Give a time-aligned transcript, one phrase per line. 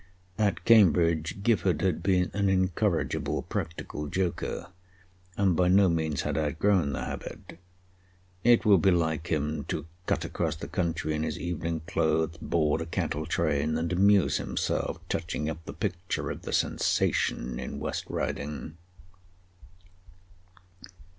[0.39, 4.69] At Cambridge Gifford had been an incorrigible practical joker,
[5.37, 7.59] and by no means had outgrown the habit;
[8.43, 12.81] it would be like him to cut across the country in his evening clothes, board
[12.81, 18.05] a cattle train, and amuse himself touching up the picture of the sensation in West
[18.09, 18.77] Riding.